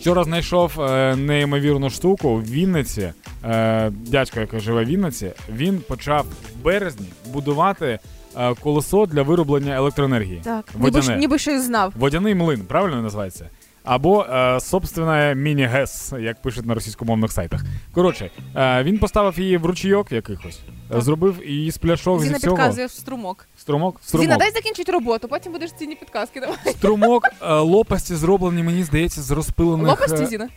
Вчора 0.00 0.24
знайшов 0.24 0.80
е, 0.80 1.16
неймовірну 1.16 1.90
штуку 1.90 2.34
в 2.34 2.42
Вінниці. 2.50 3.12
Е, 3.44 3.90
дядько, 3.90 4.40
який 4.40 4.60
живе 4.60 4.84
в 4.84 4.86
Вінниці, 4.86 5.30
він 5.56 5.78
почав 5.88 6.24
в 6.24 6.64
березні 6.64 7.06
будувати 7.32 7.98
е, 8.38 8.54
колесо 8.54 9.06
для 9.06 9.22
вироблення 9.22 9.76
електроенергії. 9.76 10.40
Так, 10.44 10.64
ніби, 10.74 10.90
Водяне. 10.90 11.16
ніби 11.16 11.38
щось 11.38 11.62
знав. 11.62 11.92
Водяний 11.96 12.34
млин, 12.34 12.60
правильно 12.60 13.02
називається? 13.02 13.48
Або 13.84 14.24
е, 14.24 14.60
собственне 14.60 15.34
міні-гес, 15.34 16.12
як 16.20 16.42
пишуть 16.42 16.66
на 16.66 16.74
російськомовних 16.74 17.32
сайтах. 17.32 17.60
Коротше, 17.92 18.30
е, 18.56 18.82
він 18.82 18.98
поставив 18.98 19.40
її 19.40 19.56
в 19.56 19.66
ручійок 19.66 20.12
якихось, 20.12 20.60
Так. 20.88 21.00
зробив 21.02 21.40
її 21.46 21.70
з 21.70 21.78
пляшок 21.78 22.20
зі 22.20 22.26
Зіна 22.26 22.38
всього. 22.38 22.56
підказує 22.56 22.86
в 22.86 22.90
струмок. 22.90 23.46
Струмок, 23.56 24.00
Зіна, 24.04 24.36
дай 24.36 24.50
закінчити 24.50 24.92
роботу, 24.92 25.28
потім 25.28 25.52
будеш 25.52 25.72
цінні 25.72 25.94
підказки 25.94 26.40
давати. 26.40 26.70
Струмок, 26.70 27.24
е, 27.42 27.54
лопасті 27.54 28.14
зроблені, 28.14 28.62
мені 28.62 28.84
здається, 28.84 29.22
з 29.22 29.30
розпилених... 29.30 29.86
Лопасті, 29.88 30.22
е, 30.22 30.26
Зіна? 30.26 30.48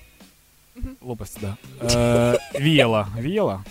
Лопасті, 1.02 1.40
да. 1.42 1.56
Е, 1.96 2.60
віяла. 2.62 3.08
Віяла? 3.20 3.64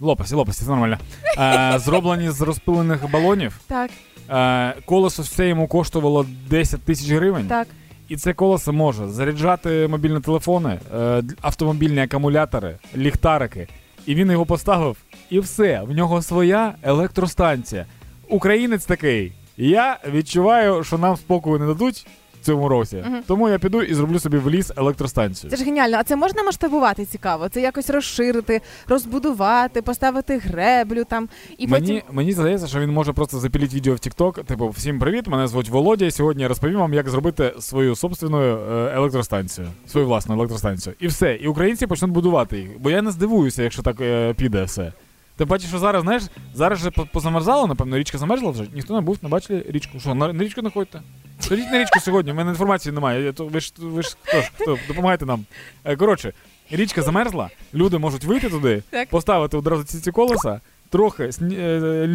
Лопасті, 0.00 0.34
лопасті, 0.34 0.64
це 0.64 0.70
нормально. 0.70 0.98
Е, 1.38 1.78
зроблені 1.78 2.30
з 2.30 2.40
розпилених 2.40 3.10
балонів. 3.10 3.60
Так, 3.66 3.90
Е, 4.30 4.74
колесо 4.86 5.22
все 5.22 5.48
йому 5.48 5.68
коштувало 5.68 6.26
10 6.50 6.80
тисяч 6.82 7.10
гривень. 7.10 7.46
так. 7.46 7.68
І 8.08 8.16
це 8.16 8.34
колесо 8.34 8.72
може 8.72 9.08
заряджати 9.08 9.88
мобільні 9.88 10.20
телефони, 10.20 10.80
е, 10.94 11.22
автомобільні 11.40 12.00
акумулятори, 12.00 12.76
ліхтарики. 12.96 13.68
І 14.06 14.14
він 14.14 14.30
його 14.30 14.46
поставив, 14.46 14.96
і 15.30 15.40
все. 15.40 15.82
В 15.82 15.92
нього 15.92 16.22
своя 16.22 16.74
електростанція. 16.82 17.86
Українець 18.28 18.84
такий. 18.84 19.32
Я 19.56 19.98
відчуваю, 20.12 20.84
що 20.84 20.98
нам 20.98 21.16
спокою 21.16 21.58
не 21.58 21.66
дадуть 21.66 22.06
в 22.40 22.44
цьому 22.44 22.68
році. 22.68 23.04
Мгм. 23.06 23.22
Тому 23.26 23.48
я 23.48 23.58
піду 23.58 23.82
і 23.82 23.94
зроблю 23.94 24.18
собі 24.18 24.36
в 24.38 24.50
ліс 24.50 24.72
електростанцію. 24.76 25.50
Це 25.50 25.56
ж 25.56 25.64
геніально. 25.64 25.96
А 26.00 26.04
це 26.04 26.16
можна 26.16 26.42
масштабувати 26.42 27.04
цікаво? 27.04 27.48
Це 27.48 27.60
якось 27.60 27.90
розширити, 27.90 28.60
розбудувати, 28.88 29.82
поставити 29.82 30.38
греблю 30.38 31.04
там 31.04 31.28
і 31.58 31.66
Мені, 31.68 31.86
потім. 31.92 32.02
мені 32.16 32.32
здається, 32.32 32.66
що 32.66 32.80
він 32.80 32.90
може 32.92 33.12
просто 33.12 33.38
запілити 33.38 33.76
відео 33.76 33.94
в 33.94 33.96
TikTok, 33.96 34.44
типу, 34.44 34.68
всім 34.68 34.98
привіт, 34.98 35.26
мене 35.26 35.46
звуть 35.48 35.68
Володя, 35.68 36.04
і 36.04 36.10
сьогодні 36.10 36.42
я 36.42 36.48
розповім 36.48 36.78
вам, 36.78 36.94
як 36.94 37.08
зробити 37.08 37.54
свою 37.60 37.96
собственну 37.96 38.40
е, 38.42 38.92
електростанцію, 38.94 39.68
свою 39.86 40.06
власну 40.06 40.34
електростанцію. 40.34 40.94
І 41.00 41.06
все. 41.06 41.34
І 41.34 41.46
українці 41.46 41.86
почнуть 41.86 42.10
будувати 42.10 42.58
їх. 42.58 42.70
Бо 42.80 42.90
я 42.90 43.02
не 43.02 43.10
здивуюся, 43.10 43.62
якщо 43.62 43.82
так 43.82 44.00
е, 44.00 44.34
піде 44.34 44.64
все. 44.64 44.92
Ти 45.36 45.44
бачиш, 45.44 45.68
що 45.68 45.78
зараз, 45.78 46.02
знаєш, 46.02 46.22
зараз 46.54 46.78
же 46.78 46.90
по- 46.90 47.06
позамерзало, 47.06 47.66
напевно, 47.66 47.98
річка 47.98 48.18
замерзла 48.18 48.50
вже. 48.50 48.64
Ніхто 48.74 48.94
не 48.94 49.00
був, 49.00 49.18
не 49.22 49.28
бачили 49.28 49.64
річку. 49.68 50.00
Що, 50.00 50.14
на, 50.14 50.32
на 50.32 50.44
річку 50.44 50.62
не 50.62 50.70
ходьте? 50.70 51.00
Ходіть 51.48 51.70
на 51.72 51.78
річку 51.78 52.00
сьогодні, 52.00 52.32
в 52.32 52.34
мене 52.34 52.50
інформації 52.50 52.92
немає. 52.92 53.22
Я, 53.22 53.32
то, 53.32 53.46
ви 53.46 53.60
ж 53.60 53.72
ви 53.78 54.02
ж 54.02 54.16
хто 54.22 54.40
ж 54.42 54.50
хто? 54.58 54.78
Допомагайте 54.88 55.26
нам. 55.26 55.44
Е, 55.84 55.96
коротше, 55.96 56.32
річка 56.70 57.02
замерзла, 57.02 57.50
люди 57.74 57.98
можуть 57.98 58.24
вийти 58.24 58.48
туди, 58.50 58.82
Так. 58.90 59.08
поставити 59.08 59.56
одразу 59.56 59.84
ці, 59.84 59.98
ці 59.98 60.10
колеса, 60.10 60.60
трохи 60.90 61.32
сні, 61.32 61.56
е, 61.60 62.08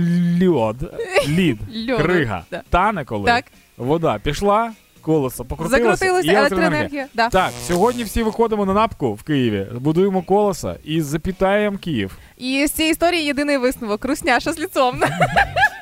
льод, 0.43 0.75
лід, 1.27 1.57
Льоду. 1.91 2.03
крига, 2.03 2.43
Да. 2.51 2.61
тане 2.69 3.05
коли, 3.05 3.25
Так, 3.25 3.45
вода 3.77 4.19
пішла, 4.23 4.71
колесо 5.01 5.45
покрутилося. 5.45 5.83
закрутилася 5.95 6.31
і 6.31 6.35
електроенергія. 6.35 7.07
Да. 7.13 7.29
Так, 7.29 7.51
сьогодні 7.67 8.03
всі 8.03 8.23
виходимо 8.23 8.65
на 8.65 8.73
напку 8.73 9.13
в 9.13 9.23
Києві, 9.23 9.67
будуємо 9.79 10.21
колеса 10.21 10.75
і 10.83 11.01
запітаємо 11.01 11.77
Київ. 11.77 12.17
І 12.37 12.67
з 12.67 12.71
цієї 12.71 12.91
історії 12.91 13.23
єдиний 13.25 13.57
висновок 13.57 14.05
русняша 14.05 14.53
з 14.53 14.59
ліцом. 14.59 15.01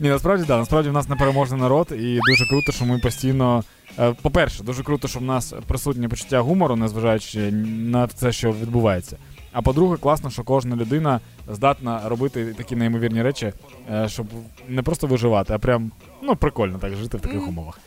Ні, 0.00 0.08
насправді 0.08 0.44
да, 0.46 0.58
насправді 0.58 0.90
в 0.90 0.92
нас 0.92 1.08
непереможний 1.08 1.60
народ, 1.60 1.88
і 1.92 2.20
дуже 2.28 2.46
круто, 2.50 2.72
що 2.72 2.84
ми 2.84 2.98
постійно. 2.98 3.64
е, 3.98 4.14
По-перше, 4.22 4.62
дуже 4.62 4.82
круто, 4.82 5.08
що 5.08 5.18
в 5.18 5.22
нас 5.22 5.54
присутнє 5.66 6.08
почуття 6.08 6.40
гумору, 6.40 6.76
незважаючи 6.76 7.50
на 7.52 8.04
все, 8.04 8.32
що 8.32 8.52
відбувається. 8.52 9.16
А 9.52 9.62
по-друге, 9.62 9.96
класно, 9.96 10.30
що 10.30 10.42
кожна 10.42 10.76
людина 10.76 11.20
здатна 11.48 12.00
робити 12.08 12.54
такі 12.56 12.76
неймовірні 12.76 13.22
речі, 13.22 13.52
е, 13.92 14.08
щоб 14.08 14.26
не 14.68 14.82
просто 14.82 15.06
виживати, 15.06 15.52
а 15.54 15.58
прям 15.58 15.92
ну 16.22 16.36
прикольно 16.36 16.78
так 16.78 16.94
жити 16.94 17.16
в 17.16 17.20
таких 17.20 17.48
умовах. 17.48 17.78